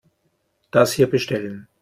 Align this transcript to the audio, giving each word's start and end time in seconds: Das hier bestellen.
Das 0.71 0.93
hier 0.93 1.05
bestellen. 1.07 1.67